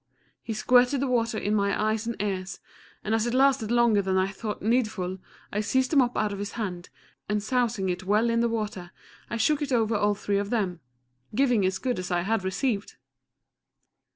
He 0.41 0.53
squirted 0.55 0.99
the 0.99 1.05
water 1.05 1.37
in 1.37 1.53
my 1.53 1.79
eyes 1.79 2.07
and 2.07 2.19
ears, 2.19 2.59
and 3.03 3.13
as 3.13 3.27
it 3.27 3.35
lasted 3.35 3.69
longer 3.69 4.01
than 4.01 4.17
I 4.17 4.29
thought 4.31 4.63
needful, 4.63 5.19
I 5.53 5.59
seized 5.61 5.91
the 5.91 5.95
mop 5.95 6.17
out 6.17 6.33
of 6.33 6.39
his 6.39 6.53
hand, 6.53 6.89
and 7.29 7.43
sousing 7.43 7.87
it 7.87 8.03
well 8.03 8.31
in 8.31 8.39
the 8.39 8.49
water 8.49 8.89
I 9.29 9.37
shook 9.37 9.61
it 9.61 9.71
over 9.71 9.95
all 9.95 10.15
three 10.15 10.39
of 10.39 10.49
them 10.49 10.79
giving 11.35 11.63
as 11.67 11.77
good 11.77 11.99
as 11.99 12.09
I 12.09 12.21
had 12.21 12.43
received! 12.43 12.95